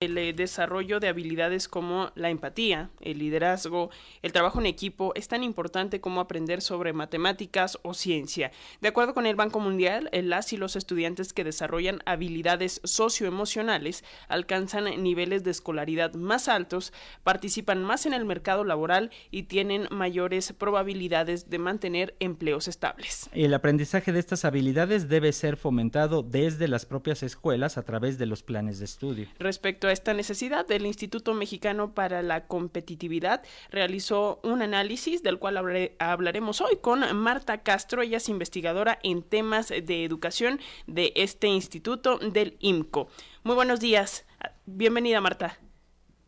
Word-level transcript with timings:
el 0.00 0.16
eh, 0.16 0.32
desarrollo 0.32 0.98
de 0.98 1.08
habilidades 1.08 1.68
como 1.68 2.10
la 2.14 2.30
empatía, 2.30 2.88
el 3.02 3.18
liderazgo, 3.18 3.90
el 4.22 4.32
trabajo 4.32 4.58
en 4.58 4.64
equipo 4.64 5.12
es 5.14 5.28
tan 5.28 5.42
importante 5.42 6.00
como 6.00 6.22
aprender 6.22 6.62
sobre 6.62 6.94
matemáticas 6.94 7.78
o 7.82 7.92
ciencia. 7.92 8.50
De 8.80 8.88
acuerdo 8.88 9.12
con 9.12 9.26
el 9.26 9.36
Banco 9.36 9.60
Mundial, 9.60 10.08
las 10.10 10.54
y 10.54 10.56
los 10.56 10.74
estudiantes 10.74 11.34
que 11.34 11.44
desarrollan 11.44 12.00
habilidades 12.06 12.80
socioemocionales 12.82 14.02
alcanzan 14.28 15.02
niveles 15.02 15.44
de 15.44 15.50
escolaridad 15.50 16.14
más 16.14 16.48
altos, 16.48 16.94
participan 17.22 17.84
más 17.84 18.06
en 18.06 18.14
el 18.14 18.24
mercado 18.24 18.64
laboral 18.64 19.10
y 19.30 19.42
tienen 19.42 19.86
mayores 19.90 20.54
probabilidades 20.54 21.50
de 21.50 21.58
mantener 21.58 22.16
empleos 22.20 22.68
estables. 22.68 23.28
El 23.32 23.52
aprendizaje 23.52 24.12
de 24.12 24.20
estas 24.20 24.46
habilidades 24.46 25.10
debe 25.10 25.34
ser 25.34 25.58
fomentado 25.58 26.22
desde 26.22 26.68
las 26.68 26.86
propias 26.86 27.22
escuelas 27.22 27.76
a 27.76 27.82
través 27.82 28.16
de 28.16 28.24
los 28.24 28.42
planes 28.42 28.78
de 28.78 28.86
estudio. 28.86 29.28
Respecto 29.38 29.89
esta 29.92 30.14
necesidad, 30.14 30.70
el 30.70 30.86
Instituto 30.86 31.34
Mexicano 31.34 31.94
para 31.94 32.22
la 32.22 32.46
Competitividad 32.46 33.42
realizó 33.70 34.40
un 34.42 34.62
análisis 34.62 35.22
del 35.22 35.38
cual 35.38 35.56
hablaremos 35.98 36.60
hoy 36.60 36.78
con 36.80 37.16
Marta 37.16 37.62
Castro. 37.62 38.02
Ella 38.02 38.18
es 38.18 38.28
investigadora 38.28 38.98
en 39.02 39.22
temas 39.22 39.68
de 39.68 40.04
educación 40.04 40.60
de 40.86 41.12
este 41.16 41.48
instituto 41.48 42.18
del 42.18 42.56
IMCO. 42.60 43.08
Muy 43.42 43.54
buenos 43.54 43.80
días. 43.80 44.26
Bienvenida, 44.66 45.20
Marta. 45.20 45.58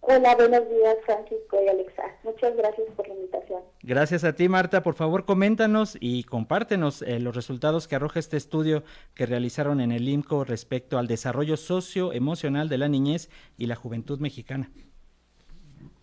Hola, 0.05 0.35
buenos 0.35 0.69
días, 0.69 0.97
Francisco 1.07 1.63
y 1.65 1.69
Alexa. 1.69 2.03
Muchas 2.25 2.57
gracias 2.57 2.89
por 2.97 3.07
la 3.07 3.15
invitación. 3.15 3.63
Gracias 3.85 4.25
a 4.25 4.35
ti, 4.35 4.49
Marta. 4.49 4.83
Por 4.83 4.97
favor, 4.97 5.25
coméntanos 5.25 5.97
y 6.01 6.25
compártenos 6.25 7.03
eh, 7.03 7.21
los 7.21 7.37
resultados 7.37 7.87
que 7.87 7.95
arroja 7.95 8.19
este 8.19 8.37
estudio 8.37 8.83
que 9.15 9.27
realizaron 9.27 9.81
en 9.81 9.93
el 9.93 10.09
IMCO 10.09 10.43
respecto 10.43 10.99
al 10.99 11.07
desarrollo 11.07 11.57
socioemocional 11.57 12.69
de 12.69 12.79
la 12.79 12.89
niñez 12.89 13.31
y 13.57 13.67
la 13.67 13.77
juventud 13.77 14.19
mexicana. 14.19 14.73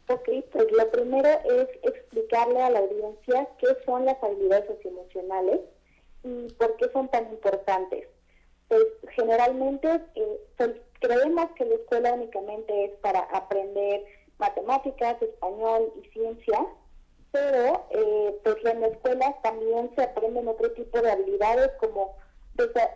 Ok, 0.07 0.29
pues 0.53 0.71
lo 0.71 0.89
primero 0.91 1.27
es 1.27 1.67
explicarle 1.83 2.61
a 2.61 2.69
la 2.69 2.79
audiencia 2.79 3.49
qué 3.57 3.67
son 3.85 4.05
las 4.05 4.15
habilidades 4.23 4.65
socioemocionales 4.67 5.59
y 6.23 6.47
por 6.53 6.77
qué 6.77 6.89
son 6.93 7.09
tan 7.09 7.29
importantes. 7.31 8.07
Pues 8.69 8.85
generalmente 9.13 9.99
eh, 10.15 10.39
creemos 10.99 11.51
que 11.55 11.65
la 11.65 11.75
escuela 11.75 12.13
únicamente 12.13 12.85
es 12.85 12.91
para 12.99 13.19
aprender 13.19 14.05
matemáticas, 14.37 15.21
español 15.21 15.91
y 16.01 16.07
ciencia, 16.09 16.65
pero 17.31 17.85
eh, 17.91 18.39
pues 18.43 18.57
en 18.65 18.81
la 18.81 18.87
escuela 18.87 19.35
también 19.43 19.91
se 19.95 20.03
aprenden 20.03 20.47
otro 20.47 20.71
tipo 20.71 21.01
de 21.01 21.11
habilidades 21.11 21.71
como, 21.79 22.15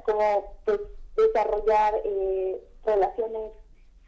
como 0.06 0.56
pues, 0.66 0.80
desarrollar 1.16 1.94
eh, 2.04 2.62
relaciones 2.86 3.52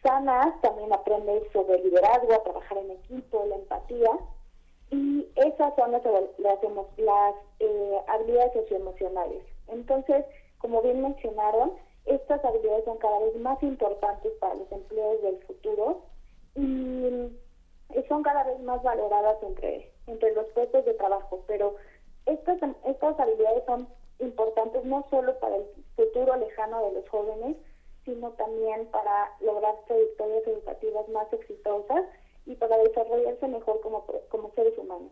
sanas, 0.01 0.59
también 0.61 0.93
aprendes 0.93 1.43
sobre 1.51 1.79
liderazgo, 1.79 2.41
trabajar 2.41 2.77
en 2.77 2.91
equipo, 2.91 3.45
la 3.47 3.55
empatía, 3.55 4.11
y 4.91 5.27
esas 5.35 5.75
son 5.75 5.91
las, 5.91 6.03
las, 6.37 6.59
las 6.97 7.35
eh, 7.59 7.99
habilidades 8.07 8.53
socioemocionales. 8.53 9.43
Entonces, 9.67 10.25
como 10.59 10.81
bien 10.81 11.01
mencionaron, 11.01 11.73
estas 12.05 12.43
habilidades 12.45 12.85
son 12.85 12.97
cada 12.97 13.19
vez 13.19 13.35
más 13.37 13.61
importantes 13.63 14.31
para 14.39 14.55
los 14.55 14.71
empleos 14.71 15.21
del 15.21 15.37
futuro 15.45 16.01
y 16.55 17.31
son 18.07 18.23
cada 18.23 18.43
vez 18.43 18.59
más 18.61 18.81
valoradas 18.83 19.41
entre, 19.43 19.91
entre 20.07 20.33
los 20.33 20.47
puestos 20.49 20.85
de 20.85 20.93
trabajo, 20.93 21.43
pero 21.47 21.75
estas, 22.25 22.57
estas 22.85 23.19
habilidades 23.19 23.63
son 23.65 23.87
importantes 24.19 24.83
no 24.85 25.05
solo 25.09 25.37
para 25.39 25.57
el 25.57 25.65
futuro 25.95 26.35
lejano 26.37 26.85
de 26.85 26.93
los 26.93 27.09
jóvenes, 27.09 27.57
sino 28.05 28.31
también 28.31 28.85
para 28.87 29.31
lograr 29.41 29.75
trayectorias 29.87 30.45
educativas 30.47 31.09
más 31.09 31.31
exitosas 31.33 32.05
y 32.45 32.55
para 32.55 32.77
desarrollarse 32.77 33.47
mejor 33.47 33.81
como, 33.81 34.05
como 34.29 34.51
seres 34.53 34.77
humanos. 34.77 35.11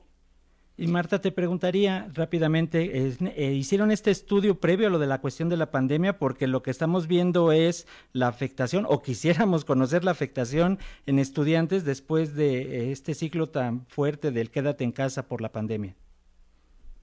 Y 0.76 0.88
Marta, 0.88 1.22
te 1.22 1.32
preguntaría 1.32 2.10
rápidamente, 2.14 2.90
eh, 3.36 3.52
¿hicieron 3.52 3.92
este 3.92 4.10
estudio 4.10 4.60
previo 4.60 4.88
a 4.88 4.90
lo 4.90 4.98
de 4.98 5.06
la 5.06 5.22
cuestión 5.22 5.48
de 5.48 5.56
la 5.56 5.70
pandemia? 5.70 6.18
Porque 6.18 6.48
lo 6.48 6.64
que 6.64 6.72
estamos 6.72 7.08
viendo 7.08 7.52
es 7.52 7.88
la 8.12 8.28
afectación, 8.28 8.88
o 8.90 9.04
quisiéramos 9.04 9.66
conocer 9.66 10.04
la 10.04 10.10
afectación 10.10 10.80
en 11.06 11.20
estudiantes 11.20 11.86
después 11.86 12.36
de 12.36 12.62
eh, 12.62 12.92
este 12.92 13.14
ciclo 13.14 13.50
tan 13.50 13.86
fuerte 13.86 14.32
del 14.32 14.50
quédate 14.50 14.84
en 14.84 14.92
casa 14.92 15.28
por 15.28 15.42
la 15.42 15.50
pandemia. 15.50 15.96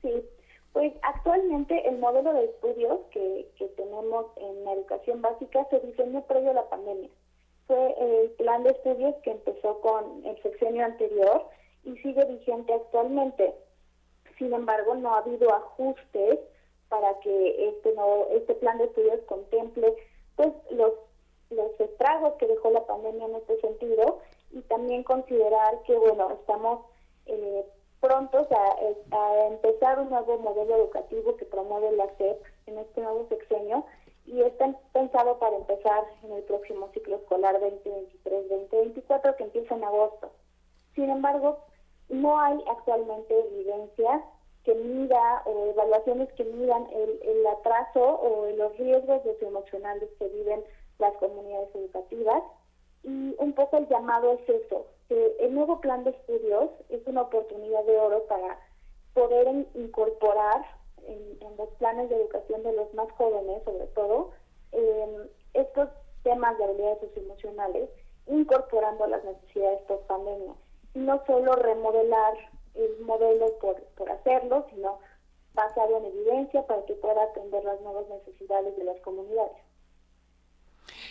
Sí, 0.03 0.21
pues 0.73 0.93
actualmente 1.03 1.89
el 1.89 1.99
modelo 1.99 2.33
de 2.33 2.47
estudios 2.47 2.99
que, 3.12 3.47
que 3.56 3.67
tenemos 3.77 4.27
en 4.39 4.65
la 4.65 4.73
educación 4.73 5.23
básica 5.23 5.65
se 5.71 5.78
diseñó 5.78 6.23
previo 6.23 6.50
a 6.50 6.55
la 6.55 6.69
pandemia. 6.69 7.09
Fue 7.69 7.94
el 8.00 8.31
plan 8.31 8.65
de 8.65 8.71
estudios 8.71 9.15
que 9.23 9.31
empezó 9.31 9.81
con 9.81 10.27
el 10.27 10.43
sexenio 10.43 10.84
anterior 10.84 11.44
y 11.84 11.97
sigue 11.99 12.25
vigente 12.25 12.73
actualmente. 12.73 13.55
Sin 14.41 14.55
embargo, 14.55 14.95
no 14.95 15.15
ha 15.15 15.19
habido 15.19 15.55
ajustes 15.55 16.39
para 16.89 17.21
que 17.21 17.69
este 17.69 17.93
no, 17.93 18.27
este 18.33 18.55
plan 18.55 18.78
de 18.78 18.84
estudios 18.84 19.21
contemple 19.27 19.95
pues 20.34 20.49
los 20.71 20.93
los 21.51 21.78
estragos 21.78 22.34
que 22.39 22.47
dejó 22.47 22.71
la 22.71 22.87
pandemia 22.87 23.27
en 23.27 23.34
este 23.34 23.61
sentido 23.61 24.21
y 24.53 24.62
también 24.62 25.03
considerar 25.03 25.83
que 25.83 25.95
bueno 25.97 26.31
estamos 26.31 26.87
eh, 27.27 27.67
prontos 28.00 28.47
a, 28.50 29.17
a, 29.17 29.47
empezar 29.49 29.99
un 29.99 30.09
nuevo 30.09 30.39
modelo 30.39 30.77
educativo 30.77 31.30
evaluaciones 45.70 46.32
que 46.34 46.44
midan 46.44 46.86
el, 46.92 47.47
atraso 47.47 48.00
o 48.00 48.50
los 48.56 48.76
riesgos 48.78 49.22
socioemocionales 49.22 50.08
que 50.19 50.28
viven 50.28 50.62
las 50.98 51.14
comunidades 51.14 51.75
educativas. 51.75 52.42
Y 53.03 53.34
un 53.38 53.53
poco 53.54 53.78
el 53.78 53.88
llamado 53.88 54.32
es 54.32 54.48
eso, 54.48 54.86
el 55.08 55.54
nuevo 55.54 55.81
plan 55.81 56.04
de 56.04 56.10
estudios 56.10 56.70
es 56.91 57.00
una 57.06 57.22
oportunidad 57.22 57.82
de 57.84 57.98
oro 57.98 58.25
para 58.28 58.58
poder 59.14 59.66
incorporar 59.75 60.64
en, 61.06 61.38
los 61.56 61.69
planes 61.78 62.08
de 62.08 62.16
educación 62.16 62.62
de 62.62 62.72
los 62.72 62.92
más 62.94 63.10
jóvenes, 63.12 63.62
sobre 63.64 63.87
todo, 63.88 64.31
em, 64.72 65.28
estos 65.54 65.88
temas 66.22 66.56
de 66.58 66.64
habilidades 66.64 67.00
socioemocionales, 67.00 67.91
incorporando 68.26 69.06
las 69.06 69.25
necesidades 69.25 69.81
post 69.88 70.06
pandemia 70.06 70.54
no 70.94 71.22
solo 71.26 71.54
remodelar 71.54 72.34
el 72.75 73.00
modelo 73.04 73.58
por, 73.60 73.82
por 73.97 74.10
hacerlo, 74.10 74.66
sino 74.70 74.98
basado 75.65 75.98
en 75.98 76.06
evidencia 76.06 76.66
para 76.66 76.84
que 76.87 76.94
pueda 76.94 77.22
atender 77.22 77.65
las 77.65 77.81
nuevas 77.82 78.09
necesidades 78.09 78.76
de 78.76 78.84
las 78.84 79.00
comunidades. 79.00 79.56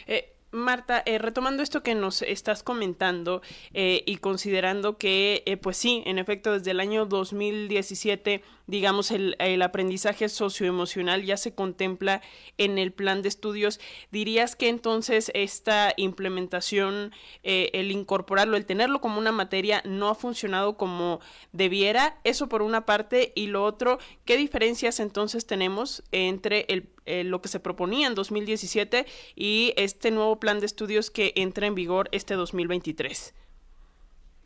Eh, 0.08 0.36
Marta, 0.52 1.04
eh, 1.06 1.20
retomando 1.20 1.62
esto 1.62 1.84
que 1.84 1.94
nos 1.94 2.24
estás 2.24 2.64
comentando 2.64 3.44
eh, 3.74 4.04
y 4.08 4.18
considerando 4.18 4.98
que, 4.98 5.44
eh, 5.46 5.58
pues 5.58 5.78
sí, 5.78 6.02
en 6.08 6.18
efecto, 6.18 6.54
desde 6.54 6.72
el 6.72 6.80
año 6.80 7.06
2017, 7.06 8.42
digamos, 8.66 9.12
el, 9.12 9.36
el, 9.40 9.62
aprendizaje 9.62 10.28
socioemocional 10.28 11.24
ya 11.24 11.38
se 11.38 11.54
contempla 11.54 12.22
en 12.58 12.80
el 12.80 12.92
plan 12.92 13.22
de 13.22 13.30
estudios, 13.30 13.80
¿dirías 14.12 14.56
que 14.56 14.70
entonces 14.70 15.32
esta 15.36 15.94
implementación, 15.98 17.12
el 17.44 17.92
incorporarlo, 17.92 18.58
el 18.58 18.66
tenerlo 18.66 19.02
como 19.02 19.20
una 19.20 19.32
materia, 19.32 19.82
no 19.86 20.10
ha 20.10 20.16
funcionado 20.16 20.78
como 20.78 21.20
debiera? 21.52 22.20
Eso 22.24 22.48
por 22.48 22.62
una 22.62 22.86
parte, 22.86 23.34
y 23.36 23.48
lo 23.48 23.64
otro, 23.64 24.00
¿qué 24.26 24.38
diferencias 24.38 25.00
entonces 25.00 25.46
tenemos 25.46 26.04
entre 26.12 26.66
el, 26.70 26.90
eh, 27.10 27.24
lo 27.24 27.42
que 27.42 27.48
se 27.50 27.60
proponía 27.60 28.08
en 28.08 28.14
2017 28.14 29.06
y 29.36 29.74
este 29.78 30.12
nuevo 30.12 30.36
plan 30.36 30.60
de 30.60 30.68
estudios 30.68 31.10
que 31.10 31.34
entra 31.36 31.66
en 31.66 31.74
vigor 31.74 32.08
este 32.12 32.36
2023? 32.36 33.34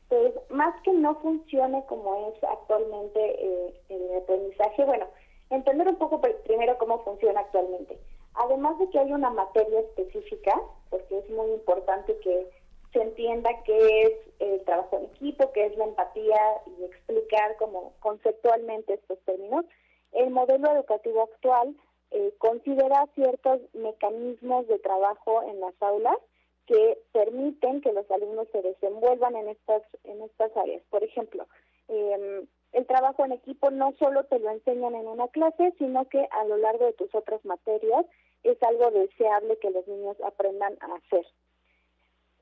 Pues 0.07 0.33
más 0.49 0.73
que 0.83 0.93
no 0.93 1.15
funcione 1.15 1.83
como 1.87 2.31
es 2.31 2.43
actualmente 2.43 3.19
eh, 3.19 3.73
el 3.89 4.17
aprendizaje, 4.17 4.85
bueno, 4.85 5.07
entender 5.49 5.87
un 5.89 5.97
poco 5.97 6.21
primero 6.45 6.77
cómo 6.77 7.03
funciona 7.03 7.41
actualmente. 7.41 7.99
Además 8.35 8.79
de 8.79 8.89
que 8.89 8.99
hay 8.99 9.11
una 9.11 9.29
materia 9.29 9.81
específica, 9.81 10.59
porque 10.89 11.19
es 11.19 11.29
muy 11.31 11.51
importante 11.51 12.17
que 12.23 12.47
se 12.93 13.01
entienda 13.01 13.49
qué 13.65 14.03
es 14.03 14.13
el 14.39 14.63
trabajo 14.63 14.99
en 14.99 15.05
equipo, 15.05 15.51
qué 15.51 15.65
es 15.65 15.77
la 15.77 15.85
empatía 15.85 16.39
y 16.77 16.85
explicar 16.85 17.57
como 17.57 17.93
conceptualmente 17.99 18.93
estos 18.93 19.19
términos. 19.25 19.65
El 20.13 20.29
modelo 20.29 20.71
educativo 20.71 21.23
actual 21.23 21.75
eh, 22.13 22.33
considera 22.37 23.07
ciertos 23.15 23.59
mecanismos 23.73 24.67
de 24.67 24.79
trabajo 24.79 25.43
en 25.43 25.59
las 25.59 25.73
aulas 25.81 26.17
que 26.65 26.97
permiten 27.11 27.81
que 27.81 27.91
los 27.91 28.09
alumnos 28.09 28.47
se 28.51 28.61
desenvuelvan 28.61 29.35
en 29.35 29.49
estas 29.49 29.83
en 30.05 30.21
estas 30.21 30.55
áreas. 30.55 30.81
Por 30.89 31.03
ejemplo, 31.03 31.45
eh, 31.89 32.45
el 32.71 32.85
trabajo 32.87 33.25
en 33.25 33.33
equipo 33.33 33.69
no 33.71 33.93
solo 33.99 34.23
te 34.25 34.39
lo 34.39 34.49
enseñan 34.49 34.95
en 34.95 35.07
una 35.07 35.27
clase, 35.27 35.73
sino 35.77 36.07
que 36.09 36.27
a 36.31 36.45
lo 36.45 36.57
largo 36.57 36.85
de 36.85 36.93
tus 36.93 37.13
otras 37.13 37.43
materias 37.45 38.05
es 38.43 38.61
algo 38.63 38.91
deseable 38.91 39.57
que 39.59 39.71
los 39.71 39.87
niños 39.87 40.17
aprendan 40.21 40.77
a 40.81 40.95
hacer. 40.95 41.25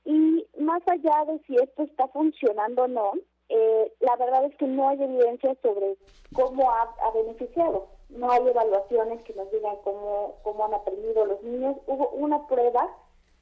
Y 0.05 0.47
más 0.59 0.81
allá 0.87 1.25
de 1.25 1.39
si 1.45 1.55
esto 1.55 1.83
está 1.83 2.07
funcionando 2.07 2.83
o 2.83 2.87
no, 2.87 3.13
eh, 3.49 3.93
la 3.99 4.15
verdad 4.15 4.45
es 4.45 4.55
que 4.55 4.65
no 4.65 4.89
hay 4.89 5.03
evidencia 5.03 5.55
sobre 5.61 5.97
cómo 6.33 6.71
ha, 6.71 7.11
beneficiado. 7.13 7.89
No 8.11 8.31
hay 8.31 8.47
evaluaciones 8.47 9.23
que 9.23 9.33
nos 9.33 9.51
digan 9.51 9.75
cómo, 9.83 10.35
cómo 10.43 10.65
han 10.65 10.73
aprendido 10.73 11.25
los 11.25 11.41
niños. 11.43 11.77
Hubo 11.87 12.09
una 12.09 12.45
prueba, 12.47 12.87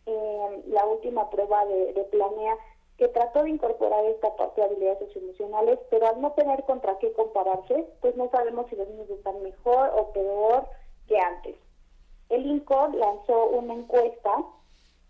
eh, 0.06 0.64
la 0.68 0.86
última 0.86 1.30
prueba 1.30 1.66
de, 1.66 2.08
Planea, 2.12 2.56
que 2.98 3.08
trató 3.08 3.44
de 3.44 3.52
incorporar 3.52 4.04
esta 4.06 4.36
parte 4.36 4.62
de 4.62 4.68
habilidades 4.68 5.00
socioemocionales, 5.00 5.80
pero 5.90 6.08
al 6.08 6.22
no 6.22 6.32
tener 6.34 6.64
contra 6.64 6.98
qué 7.00 7.12
compararse, 7.14 7.88
pues 8.02 8.16
no 8.16 8.30
sabemos 8.30 8.68
si 8.70 8.76
los 8.76 8.88
niños 8.90 9.10
están 9.10 9.42
mejor 9.42 9.92
o 9.96 10.12
peor 10.12 10.68
que 11.08 11.18
antes. 11.18 11.56
El 12.30 12.46
INCOR 12.46 12.94
lanzó 12.94 13.46
una 13.48 13.74
encuesta 13.74 14.44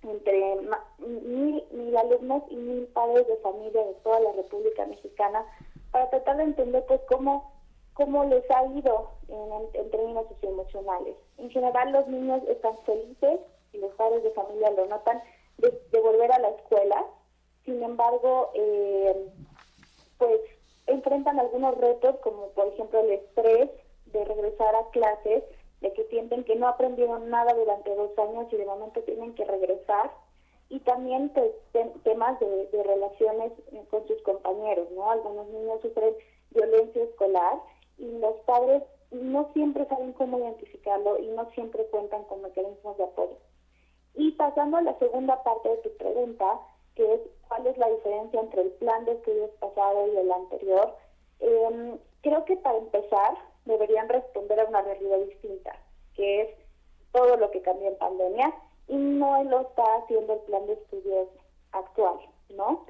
entre 0.04 0.56
mil, 1.00 1.64
mil 1.72 1.98
alumnos 1.98 2.44
y 2.50 2.56
mil 2.56 2.88
padres 2.88 3.28
de 3.28 3.36
familia 3.38 3.84
de 3.86 3.94
toda 3.96 4.20
la 4.22 4.32
República 4.32 4.86
Mexicana 4.86 5.46
para 5.92 6.10
tratar 6.10 6.38
de 6.38 6.44
entender 6.44 6.86
pues 6.88 7.02
cómo, 7.10 7.52
cómo 8.00 8.24
les 8.24 8.50
ha 8.50 8.66
ido 8.66 9.12
en, 9.28 9.75
en 9.81 9.92
términos 9.92 10.25
socioemocionales. 10.30 11.18
En 11.38 11.50
general 11.50 11.92
los 11.92 12.07
niños 12.07 12.42
están 12.48 12.78
felices 12.86 13.42
y 13.74 13.78
los 13.78 13.94
padres 13.96 14.24
de 14.24 14.31
familia 14.31 14.72
lo 14.72 14.86
notan 14.86 15.22
de, 15.57 16.00
volver 16.00 16.31
a 16.31 16.40
la 16.40 16.48
escuela, 16.51 17.06
sin 17.66 17.84
embargo, 17.84 18.51
eh, 18.54 19.28
pues 20.18 20.40
enfrentan 20.88 21.40
algunos 21.40 21.78
retos 21.78 22.16
como 22.22 22.48
por 22.51 22.68
ejemplo 22.68 23.01
el 23.01 23.12
estrés 23.12 23.69
de 24.06 24.24
regresar 24.24 24.74
a 24.75 24.90
clases, 24.92 25.44
de 25.81 25.92
que 25.92 26.06
sienten 26.06 26.46
que 26.46 26.56
no 26.56 26.69
aprendieron 26.69 27.30
nada 27.30 27.54
durante 27.54 27.94
dos 27.94 28.18
años 28.18 28.48
y 28.51 28.56
de 28.56 28.66
momento 28.66 29.01
tienen 29.01 29.36
que 29.36 29.44
regresar 29.44 30.10
y 30.69 30.80
también 30.80 31.30
pues, 31.30 31.51
temas 32.04 32.40
de, 32.40 32.68
de, 32.68 32.84
relaciones 32.84 33.51
con 33.90 34.07
sus 34.07 34.22
compañeros, 34.22 34.90
¿no? 34.92 35.12
Algunos 35.12 35.48
niños 35.50 35.81
sufren 35.81 36.16
violencia 36.51 37.04
escolar 37.04 37.60
y 38.00 38.19
los 38.19 38.36
padres 38.46 38.84
no 39.12 39.50
siempre 39.54 39.86
saben 39.88 40.13
cómo 40.13 40.40
identificarlo 40.40 41.19
y 41.19 41.28
no 41.28 41.50
siempre 41.51 41.86
cuentan 41.88 42.24
con 42.25 42.42
mecanismos 42.42 42.98
de 42.98 43.04
apoyo. 43.04 43.38
Y 44.16 44.31
pasando 44.31 44.78
a 44.78 44.81
la 44.81 44.98
segunda 45.00 45.42
parte 45.44 45.69
de 45.69 45.78
tu 45.78 45.98
pregunta, 45.98 46.60
que 46.96 47.13
es 47.13 47.22
cuál 47.48 47.66
es 47.68 47.78
la 47.78 47.90
diferencia 47.90 48.40
entre 48.40 48.62
el 48.62 48.72
plan 48.72 49.06
de 49.06 49.13
estudios 49.13 49.51
pasado 49.60 50.07
y 50.07 50.18
el 50.18 50.31
anterior, 50.31 50.96
em, 51.40 51.98
creo 52.22 52.46
que 52.46 52.57
para 52.57 52.78
empezar 52.78 53.38
deberían 53.66 54.10
responder 54.10 54.60
a 54.60 54.66
una 54.66 54.81
realidad 54.81 55.19
distinta, 55.19 55.75
que 56.16 56.42
es 56.42 56.50
todo 57.12 57.38
lo 57.38 57.50
que 57.51 57.62
cambió 57.62 57.90
en 57.90 57.98
pandemia 57.98 58.54
y 58.88 58.96
no 58.96 59.44
lo 59.44 59.62
está 59.62 59.84
haciendo 59.96 60.34
el 60.34 60.40
plan 60.42 60.66
de 60.68 60.74
estudios 60.74 61.28
actual, 61.72 62.19
¿no? 62.50 62.86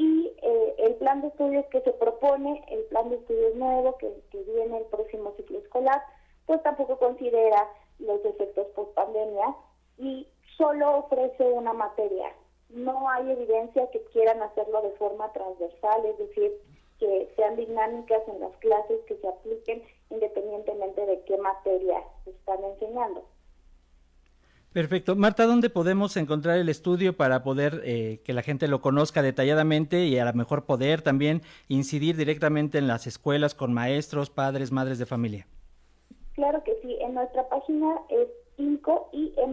Y 0.00 0.32
eh, 0.40 0.74
el 0.78 0.94
plan 0.94 1.20
de 1.20 1.28
estudios 1.28 1.66
que 1.66 1.82
se 1.82 1.92
propone, 1.92 2.64
el 2.70 2.84
plan 2.84 3.10
de 3.10 3.16
estudios 3.16 3.54
nuevo 3.56 3.98
que, 3.98 4.10
que 4.30 4.42
viene 4.44 4.78
el 4.78 4.86
próximo 4.86 5.34
ciclo 5.36 5.58
escolar, 5.58 6.00
pues 6.46 6.62
tampoco 6.62 6.98
considera 6.98 7.68
los 7.98 8.24
efectos 8.24 8.66
post 8.68 8.94
pandemia 8.94 9.54
y 9.98 10.26
solo 10.56 11.00
ofrece 11.00 11.44
una 11.44 11.74
materia, 11.74 12.32
no 12.70 13.10
hay 13.10 13.30
evidencia 13.30 13.90
que 13.90 14.02
quieran 14.04 14.40
hacerlo 14.40 14.80
de 14.80 14.92
forma 14.92 15.30
transversal, 15.32 16.06
es 16.06 16.16
decir, 16.16 16.50
que 16.98 17.30
sean 17.36 17.56
dinámicas 17.56 18.22
en 18.26 18.40
las 18.40 18.56
clases 18.56 19.00
que 19.06 19.16
se 19.16 19.28
apliquen 19.28 19.82
independientemente 20.08 21.04
de 21.04 21.20
qué 21.24 21.36
materia 21.36 22.02
están 22.24 22.64
enseñando. 22.64 23.22
Perfecto. 24.72 25.16
Marta, 25.16 25.46
¿dónde 25.46 25.68
podemos 25.68 26.16
encontrar 26.16 26.56
el 26.58 26.68
estudio 26.68 27.16
para 27.16 27.42
poder 27.42 27.82
eh, 27.84 28.20
que 28.24 28.32
la 28.32 28.42
gente 28.42 28.68
lo 28.68 28.80
conozca 28.80 29.20
detalladamente 29.20 30.04
y 30.04 30.16
a 30.16 30.24
lo 30.24 30.32
mejor 30.32 30.64
poder 30.64 31.02
también 31.02 31.42
incidir 31.66 32.16
directamente 32.16 32.78
en 32.78 32.86
las 32.86 33.08
escuelas 33.08 33.56
con 33.56 33.74
maestros, 33.74 34.30
padres, 34.30 34.70
madres 34.70 35.00
de 35.00 35.06
familia? 35.06 35.48
Claro 36.34 36.62
que 36.62 36.78
sí. 36.82 36.96
En 37.00 37.14
nuestra 37.14 37.48
página 37.48 37.96
es 38.10 38.28
imco.imco.org.mx. 38.58 39.50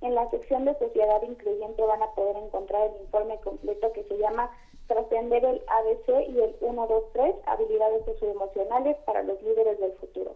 En 0.00 0.14
la 0.14 0.30
sección 0.30 0.64
de 0.64 0.76
sociedad 0.76 1.22
incluyente 1.22 1.82
van 1.82 2.02
a 2.02 2.10
poder 2.16 2.36
encontrar 2.42 2.90
el 2.90 3.02
informe 3.02 3.38
completo 3.44 3.92
que 3.92 4.02
se 4.04 4.18
llama 4.18 4.50
Trascender 4.88 5.44
el 5.44 5.62
ABC 5.68 6.08
y 6.30 6.40
el 6.40 6.52
123, 6.58 7.36
habilidades 7.46 8.04
socioemocionales 8.06 8.96
para 9.06 9.22
los 9.22 9.40
líderes 9.42 9.78
del 9.78 9.92
futuro. 9.92 10.34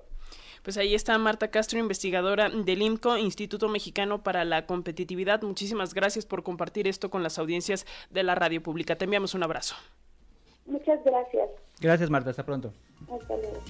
Pues 0.64 0.78
ahí 0.78 0.94
está 0.94 1.16
Marta 1.18 1.48
Castro, 1.48 1.78
investigadora 1.78 2.48
del 2.48 2.80
IMCO, 2.80 3.18
Instituto 3.18 3.68
Mexicano 3.68 4.22
para 4.22 4.46
la 4.46 4.64
Competitividad. 4.64 5.42
Muchísimas 5.42 5.92
gracias 5.92 6.24
por 6.24 6.42
compartir 6.42 6.88
esto 6.88 7.10
con 7.10 7.22
las 7.22 7.38
audiencias 7.38 7.84
de 8.08 8.22
la 8.22 8.34
radio 8.34 8.62
pública. 8.62 8.96
Te 8.96 9.04
enviamos 9.04 9.34
un 9.34 9.42
abrazo. 9.42 9.76
Muchas 10.64 11.04
gracias. 11.04 11.50
Gracias, 11.80 12.08
Marta. 12.08 12.30
Hasta 12.30 12.46
pronto. 12.46 12.72
Hasta 13.02 13.36
luego. 13.36 13.60